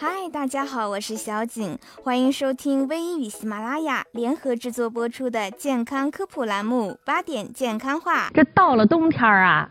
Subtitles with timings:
[0.00, 8.28] 嗨，大家好，我是小景，欢迎收听微医与喜马拉雅联合制作播出的健康科普栏目《八点健康话》。
[8.32, 9.68] 这到了冬天啊，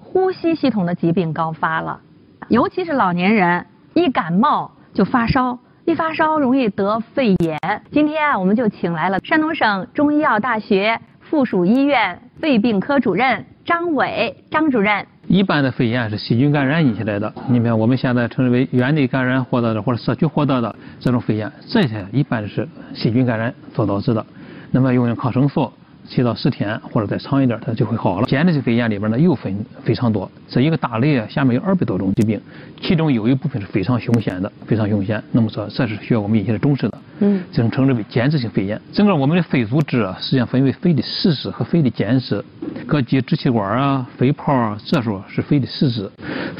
[0.00, 2.00] 呼吸系统的疾病高发了，
[2.48, 3.64] 尤其是老年人，
[3.94, 7.60] 一感冒就发烧，一发烧容易得肺炎。
[7.92, 15.06] 今天啊，我们就请来了山东省中医药大学附属医院肺病科主任张伟张主任。
[15.28, 24.26] 一般的肺炎是细菌感染引起来的，你看我们现在称之为院内感染获得的或者社区获得的这种肺炎，这些一般是细菌感染所导致的。
[24.72, 25.72] 那么用抗生素。
[26.10, 28.26] 七到十天或者再长一点，它就会好了。
[28.26, 32.40] 间质性肺炎里边呢又分非常多，这一个大类啊，下面有二百多种疾病，
[32.82, 35.22] 其中有一部分是非常凶险的，非常凶险。
[35.30, 36.98] 那么说，这是需要我们引起重视的。
[37.20, 38.80] 嗯，这种称之为间质性肺炎。
[38.92, 42.44] 整个我们的肺组织啊，实际上分为肺的实质和肺的间质。
[42.86, 46.10] 各级支气管啊、肺泡啊，这时候是肺的实质。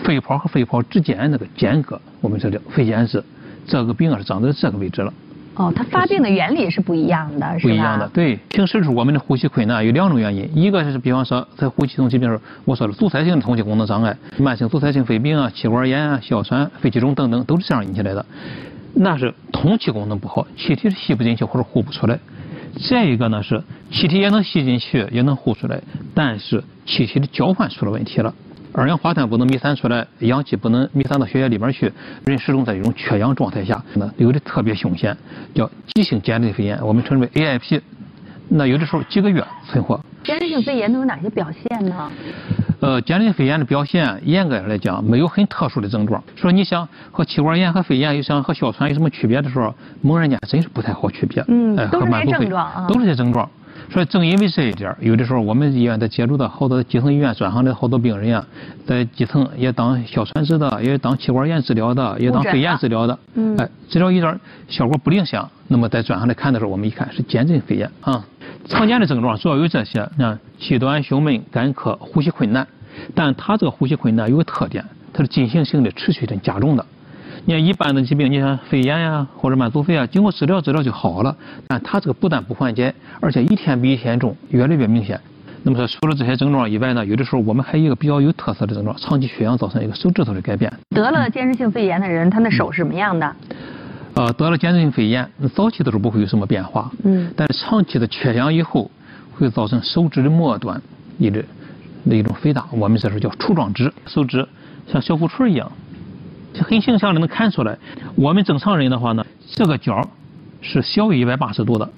[0.04, 3.23] 肺泡和肺泡之间那个间隔，我们这叫肺间质。
[3.66, 5.12] 这个病啊是长在这个位置了。
[5.56, 7.68] 哦，它发病的原理是不一样的，是吧？
[7.68, 8.38] 不一样的，对。
[8.48, 18.24] 平时候我们的呼吸困难有两种原因，一个是比方说在呼吸系统疾病时，我说了阻塞性的通气功能障碍，慢性阻塞性肺病啊、气管炎啊、哮喘、肺气肿等等，都是这样引起来的。
[18.95, 22.18] 那是通气功能不好，气体是吸不进去或者呼不出来。
[22.88, 25.80] 再一个呢是气体也能吸进去，也能呼出来，
[26.15, 28.32] 但是气体的交换出了问题了。
[28.73, 31.93] 二氧化碳不能弥散出来，氧气不能弥散到血液里边去，
[32.24, 35.16] 人始终在一种缺氧状态下，那有的特别凶险，
[35.54, 37.80] 叫急性间质性肺炎，我们称之为 AIP，
[38.49, 40.01] 那有的时候几个月存活。
[40.23, 42.10] 间质性肺炎都有哪些表现呢？
[42.80, 46.23] 呃，间质性肺炎的表现，严格来讲没有很特殊的症状。
[46.37, 51.45] 说你想和气管炎和肺炎，又想和哮喘有什么区别的时候，猛然间真是不太好区别。
[51.49, 52.87] 嗯，都是这些症状啊。
[52.88, 53.49] 都是这些症状。
[53.91, 58.45] 所以正因为这一点，有的时候我们医院在接触到好多基层医院转行的好多病人呀，
[58.87, 63.18] 在基层也当哮喘治的，也当气管炎治疗的，也当肺炎治疗的。
[63.35, 63.57] 嗯。
[63.57, 64.38] 哎，治疗一段
[64.69, 68.25] 效果不理想，那么在转上来看的时候，我们一看是间质性肺炎啊。
[68.69, 72.67] 常见的症状主要有这些，啊，气短、胸闷、干咳、呼吸困难。
[73.15, 76.87] 但他这个呼吸困难有个特点，它是进行性的、持续的、加重的。
[77.47, 81.34] 你看一般的疾病，你像肺炎呀或者慢阻肺啊，经过治疗治疗就好了。
[81.69, 85.19] 但他这个不但不缓解，而且一天比一天重，越来越明显。
[85.62, 90.73] 那么说，除了这些症状以外呢，有的时候我们还有一个比较有特色的症状，长期缺氧造成一个手指头的改变。
[90.91, 93.37] 得了间质性肺炎的人，他的手是什么样的？
[94.15, 96.91] 呃，得了间质性肺炎，早期的时候不会有什么变化。
[97.05, 97.33] 嗯。
[97.37, 98.91] 但是长期的缺氧以后，
[99.33, 100.81] 会造成手指的末端
[101.19, 101.45] 一直
[102.09, 104.47] 的一种肥大，我们这时候叫杵状指，手指
[104.87, 105.71] 像小鼓槌一样。
[106.55, 107.78] 很形象的能看出来，
[108.16, 110.09] 我们正常人的话呢，这个角
[110.61, 111.88] 是小于一百八十度的，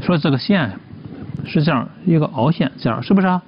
[0.00, 0.78] 说这个线
[1.44, 3.42] 是这样一个凹陷，这样是不是啊？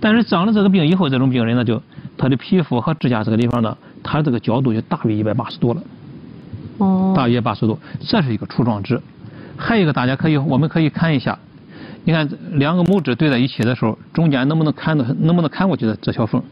[0.00, 1.80] 但是长了这个病以后，这种病人呢，就
[2.18, 5.82] 他的皮肤和指甲这个地方呢，他这个角度就大于一百八十度了。
[6.78, 7.14] 哦。
[7.16, 9.00] 大于一百八十度，这是一个杵状指。
[9.56, 11.38] 还有一个，大家可以，我们可以看一下，
[12.04, 16.42] 你看两个拇指对在一起的时候，中间能不能看到，能不能看过去的这条缝？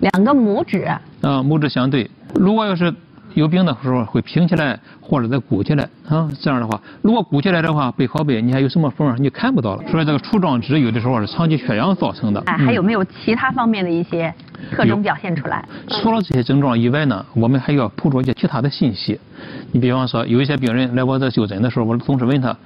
[0.00, 0.86] 两个拇指
[1.22, 2.10] 啊，拇指相对。
[2.34, 2.92] 如果要是
[3.34, 6.28] 有病的时候，会平起来或者再鼓起来啊。
[6.40, 9.84] 这样的话，如果鼓起来的话，背靠背，你还有什么缝你看不到了。
[9.88, 12.40] 所以这个杵状指有的时候是长期缺氧造成的。
[12.46, 14.34] 哎，还有没有其他方面的一些
[14.72, 15.64] 特征表现出来？
[15.88, 19.20] 除了这些症状以外呢，我们还要捕捉一些其他的信息。
[19.70, 22.56] 你比方说，有一些病人来我这就诊的时候，我总是问他，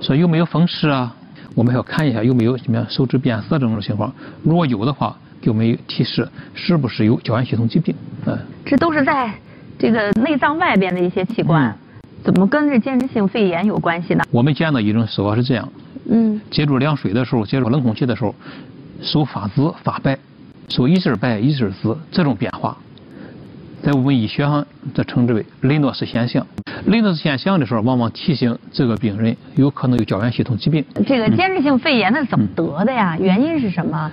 [0.00, 1.14] 说有没有风湿啊？
[1.54, 4.10] 我们还要看一下有没有什么手指变色这种情况。
[4.42, 5.14] 如果有的话。
[5.42, 7.94] 有没有提示是不是有胶原系统疾病？
[8.26, 9.32] 嗯，这都是在
[9.78, 11.74] 这个内脏外边的一些器官，
[12.22, 14.24] 怎么跟这间质性肺炎有关系呢？
[14.30, 15.68] 我们见到一种说法是这样，
[16.10, 18.34] 嗯，接触凉水的时候，接触冷空气的时候，
[19.00, 20.18] 手发紫发白，
[20.68, 22.76] 手一阵白一阵紫，这种变化，
[23.82, 26.44] 在我们医学上这称之为雷诺氏现象。
[26.86, 30.84] 雷诺氏现象的时候，往往提醒这个病人有可能有胶原系统疾病。
[31.06, 33.16] 这个间质性肺炎它是怎么得的呀？
[33.20, 34.10] 原因是什么？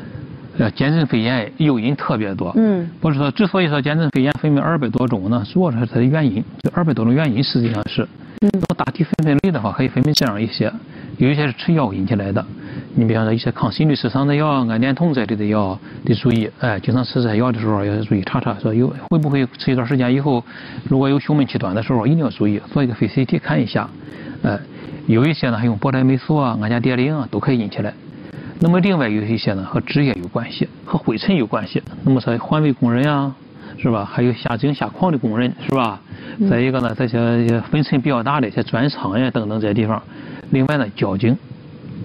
[0.57, 2.53] 呃，间质肺炎诱因特别多。
[2.55, 2.89] 嗯。
[3.01, 6.43] 不是说，之所以说间质肺炎分为二百多种呢，主要是它的原因。
[6.61, 8.07] 这二百多种原因实际上是，
[8.41, 8.49] 嗯。
[8.77, 10.71] 大体分分类的话，可以分为这样一些：
[11.17, 12.45] 有一些是吃药引起来的，
[12.93, 16.49] 你比方说一些抗心律失常的药、氨碘酮这类的药得注意。
[16.59, 20.43] 哎，经常吃这些药的时候要注意查查，说有会不会吃一段时间以后，
[20.89, 23.89] 如果有胸闷气短的时候，一定要注意做一个肺 CT 看一下。
[24.43, 24.59] 哎，
[25.07, 27.93] 有一些呢还用博莱霉素啊、氨甲蝶呤啊都可以引起来。
[28.59, 31.81] 那么另外有一些呢和职业有关系，和灰尘有关系。
[32.03, 33.31] 那么说环卫工人呀，
[33.77, 34.05] 是吧？
[34.05, 35.99] 还有下井下矿的工人，是吧？
[36.49, 40.01] 再一个呢，这些粉尘比较大的一些砖厂呀等等这些地方。
[40.51, 41.37] 另外呢，交警，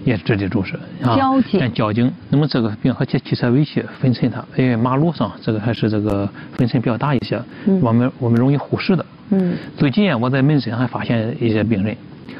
[0.03, 1.15] 也是直接注射啊，
[1.49, 6.27] 像交警，那么这个病和汽汽车尾气粉尘它，因为马路上这个还是这个
[6.57, 7.41] 粉尘比较大一些，
[7.81, 9.05] 我们我们容易忽视的。
[9.29, 9.53] 嗯。
[9.77, 11.95] 最近我在门诊还发现一些病人，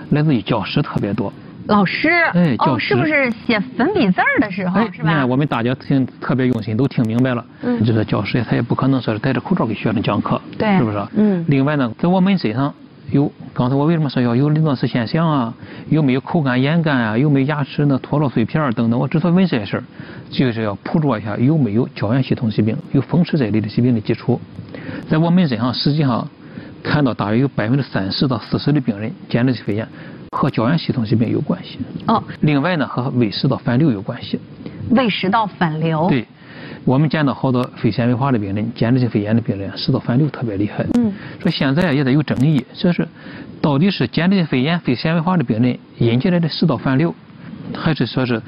[0.10, 1.32] 来自于教师特别多。
[1.72, 5.10] 老师，哎，教师是不是写粉笔字儿的时候，是吧？
[5.10, 7.44] 你看我们大家听特别用心，都听明白了。
[7.64, 7.84] 嗯。
[7.84, 11.02] 就是教师他也不可能说是戴着口罩给学生讲课，对，是不是？
[11.16, 11.46] 嗯。
[11.48, 12.74] 另外呢，在我们身上。
[13.10, 15.54] 有，刚才我为什么说要有林诺氏现象啊？
[15.90, 17.18] 有没有口干眼干啊？
[17.18, 18.98] 有没有牙齿那脱落碎片等等？
[18.98, 19.84] 我之所以问这些事儿，
[20.30, 24.40] 就是要捕捉一下有没有胶原系统疾病、有风湿这一类的疾病的基础。
[25.10, 26.26] 在我们身上，实际上
[26.82, 29.86] 看到大约有百分之三十到四十的病人，简直是肺炎
[30.42, 31.78] 和胶原系统疾病有关系。
[32.08, 32.24] 哦。
[32.40, 34.40] 另外呢，和胃食道反流有关系。
[34.90, 36.08] 胃食道反流。
[36.10, 36.26] 对。
[36.84, 40.84] 我们见到好多肺纤维化的病人，间质性肺炎的病人，食道反流特别厉害。
[40.96, 43.08] 嗯，说现在也得有争议，说是
[43.62, 47.14] 到底是间质性肺炎、肺纤维化的病人引起来的食道反流，
[47.76, 48.42] 还是说是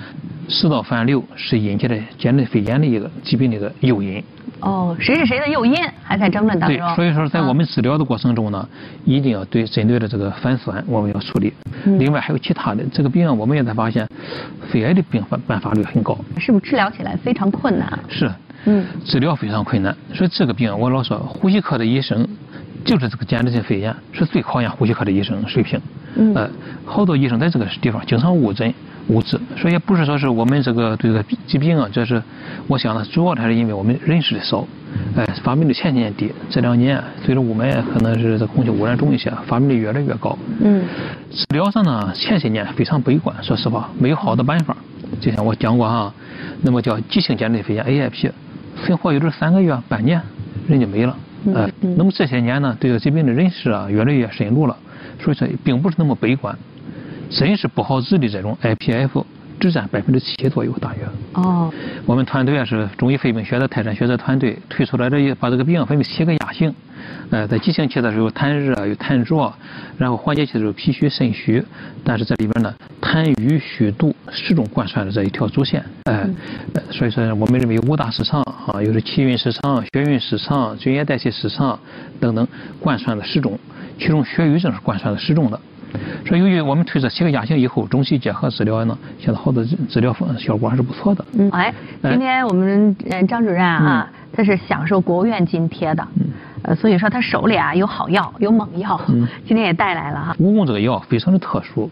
[0.54, 4.24] 食道反流是引起的间质肺炎的一个疾病的一个诱因？
[4.60, 6.78] 哦，谁是谁的诱因还在争论当中。
[6.78, 8.70] 对，所以说在我们治疗的过程中呢，
[9.04, 11.52] 一定要对针对的这个反酸我们要处理。
[11.98, 14.08] 另外还有其他的这个病，我们也在发现，
[14.70, 16.16] 肺癌的病发伴发率很高。
[16.38, 18.00] 是不是治疗起来非常困难？
[18.08, 18.32] 是，
[18.66, 19.96] 嗯，治疗非常困难。
[20.14, 22.26] 所以这个病我老说，呼吸科的医生
[22.86, 25.82] 就是这个间质性肺炎是最考验呼吸科的医生水平。
[26.16, 26.50] 嗯，呃，
[26.86, 28.72] 好多医生在这个地方经常误诊。
[29.10, 32.22] 物质，所以也不是说是我们这个对这个疾病啊，这是
[32.68, 34.66] 我想呢，主要还是因为我们认识的少，
[35.16, 40.38] 哎，发病率前几年低，这两年随着雾霾可能是这空气污染重一些，发病率越来越高。
[40.62, 40.84] 嗯。
[41.32, 44.76] 治疗上呢，前些年非常悲观，说实话，没有好的办法。
[45.20, 46.14] 就像我讲过哈，
[46.62, 48.32] 那么叫急性间质性肺炎 AIP，
[48.84, 50.22] 存活有的三个月、半年，
[50.68, 51.18] 人就没了。
[51.46, 51.70] 嗯。
[51.98, 54.78] 那么这些年呢，对这个疾病的认识啊，越来越深入了，
[55.20, 56.58] 所以说并不是那么悲观。
[57.34, 59.26] 真是不好治的这种 IPF
[59.60, 61.02] 只占百分之七左右，大约。
[61.34, 61.72] 哦。
[62.06, 66.74] 我们团队啊是中医肺病学的泰山学者团队推出来的，把这个病分为七个亚型。
[67.30, 69.52] 呃，在急性期的时候痰热有痰浊，
[69.98, 71.64] 然后缓解期的时候脾虚肾虚，
[72.04, 75.84] 但是这里边呢痰瘀虚毒始终贯穿着这一条主线。
[76.04, 76.28] 哎，
[76.92, 81.78] 所以说我们认为五大失常啊，又是气运失常、血运失常、津液代谢失常
[82.20, 82.48] 等等
[82.80, 83.58] 贯穿的始终，
[83.98, 85.60] 其中血瘀症是贯穿的始终的。
[86.26, 91.26] 说由于我们推测七个亚型以后，中西结合治疗呢，现在好多治疗效果还是不错的。
[91.38, 92.96] 嗯，哎，今天我们
[93.28, 96.08] 张主任啊，他是享受国务院津贴的，
[96.64, 99.00] 呃，所以说他手里啊有好药，有猛药，
[99.46, 100.36] 今天也带来了哈。
[100.40, 101.90] 蜈蚣这个药非常的特殊。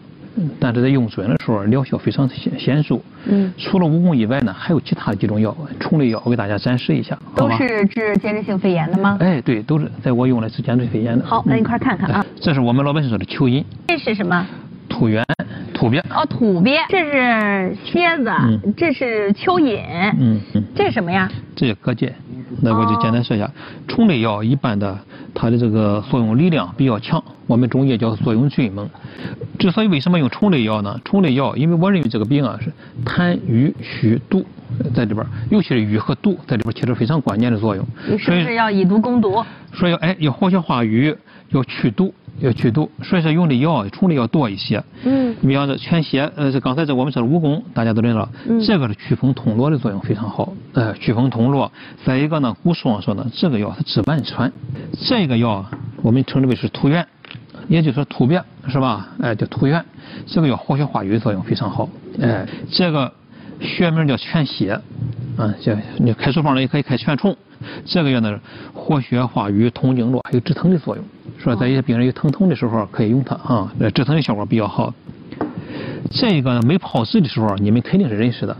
[0.58, 2.98] 但是在用准的时候，疗效非常显显著。
[3.26, 7.18] 嗯，除了蜈蚣以外呢，还有其他几种药，虫类药，我给大家展示一下。
[7.36, 9.18] 都是治间质性肺炎的吗？
[9.20, 11.22] 哎，对，都是在我用来治间质性肺炎的。
[11.26, 12.24] 好，咱一块看看啊。
[12.42, 13.64] 这是我们老百姓说的蚯蚓。
[13.86, 14.44] 这是什么？
[14.88, 15.24] 土源、
[15.72, 16.00] 土鳖。
[16.10, 16.76] 哦，土鳖。
[16.88, 18.28] 这是蝎子。
[18.30, 18.74] 嗯。
[18.76, 19.80] 这是蚯蚓。
[20.18, 20.64] 嗯嗯。
[20.74, 21.30] 这是什么呀？
[21.54, 22.10] 这是蛤蚧。
[22.60, 23.48] 那我就简单说一下，
[23.86, 24.98] 虫类药一般的
[25.32, 28.90] 它的这个作用力量比较强，我们中医叫作用迅猛。
[29.60, 31.00] 之所以为什么用虫类药呢？
[31.04, 32.72] 虫类药，因为我认为这个病啊是
[33.04, 34.44] 痰瘀虚毒
[34.92, 37.86] 在里边，尤其是瘀和毒在里边起着非常关键的作用。
[38.18, 39.44] 是不是要以毒攻毒。
[39.72, 41.16] 所以哎，要活血化瘀，
[41.50, 42.12] 要去毒。
[42.40, 44.82] 要去毒，所以说用的药冲的要多一些。
[45.04, 48.28] 嗯，你比方说全蝎，呃，这刚才这我们说的蜈蚣，大家都知道，
[48.66, 50.52] 这个是祛风通络的作用非常好。
[50.72, 51.70] 呃，祛风通络。
[52.04, 54.52] 再一个呢，古书上说呢，这个药它治慢喘。
[54.98, 55.64] 这个药
[56.02, 57.06] 我们称之为是土源，
[57.68, 59.08] 也就是说土鳖，是吧？
[59.20, 59.84] 哎，叫土源。
[60.26, 61.88] 这个药活血化瘀的作用非常好。
[62.20, 63.12] 哎，这个
[63.60, 64.80] 学名叫全蝎，
[65.36, 67.36] 啊，行你开处方了也可以开全虫。
[67.84, 68.38] 这个药呢，
[68.72, 71.04] 活血化瘀、通经络，还有止疼的作用。
[71.38, 74.92] 说在一些病人有疼痛的时候可以用它啊，止疼的效果比较好。
[76.10, 78.56] 这个呢没泡制的时候，你们肯定是认识的，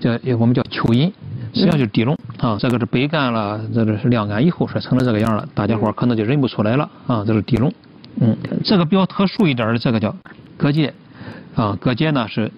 [0.00, 1.10] 叫我们叫蚯蚓，
[1.52, 2.56] 实际上就是地龙啊。
[2.58, 7.24] 这个是白干了，这个是晾干以后说成了这个样了，大家伙可能就认不出来了啊。
[7.26, 7.72] 这是地龙，
[8.20, 10.14] 嗯，这个比较特殊一点的，这个叫
[10.56, 10.90] 蛤蚧
[11.54, 11.76] 啊。
[11.80, 12.50] 蛤蚧呢是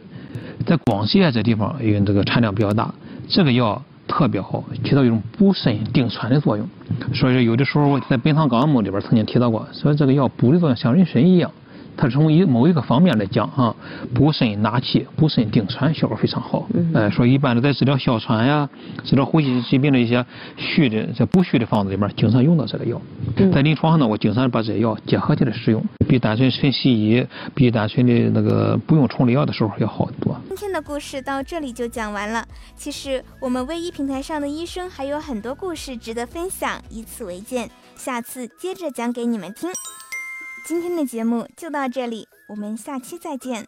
[0.66, 2.94] 在广西这地方因为这个产量比较大，
[3.28, 3.82] 这个药。
[4.10, 6.66] 特别好，起到一种补肾定喘的作用。
[7.12, 11.50] 所以说，有的时候我在《本草纲目》里边曾经提到过，说这个药补的作用像人参一样。
[11.98, 13.74] 它从一某一个方面来讲啊，
[14.14, 16.68] 补肾纳气、补肾定喘效果非常好。
[16.94, 18.70] 哎，说一般的在治疗哮喘呀、
[19.04, 20.24] 治疗呼吸疾病的一些
[20.56, 23.00] 虚的、在补虚的方子里面，经常用到这个药。
[23.52, 30.40] 在临床上呢，我经常把这些药结合起来使用，比单纯纯西医、比单纯的那个不用虫类药的时候要好得多。
[30.50, 32.46] 今天的故事到这里就讲完了。
[32.76, 39.68] 其实我们微医平台上的医生还有很多故事值得分享，以此为鉴，下次接着讲给你们听。
[40.66, 43.66] 今天的节目就到这里，我们下期再见。